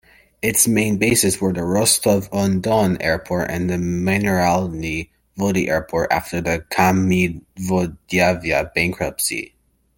Its 0.41 0.67
main 0.67 0.97
bases 0.97 1.39
were 1.39 1.51
Rostov-on-Don 1.53 2.99
Airport 3.03 3.51
and 3.51 3.69
Mineralnye 3.69 5.09
Vody 5.37 5.67
Airport 5.67 6.11
after 6.11 6.41
the 6.41 6.65
Kavminvodyavia 6.71 8.73
bankruptcy. 8.73 9.53